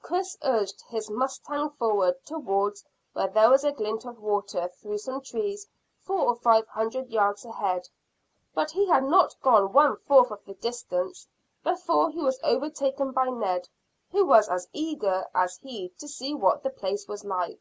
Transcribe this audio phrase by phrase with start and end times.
[0.00, 5.20] Chris urged his mustang forward towards where there was a glint of water through some
[5.20, 5.66] trees
[6.00, 7.86] four or five hundred yards ahead,
[8.54, 11.28] but he had not gone one fourth of the distance
[11.62, 13.68] before he was overtaken by Ned,
[14.10, 17.60] who was as eager as he to see what the place was like.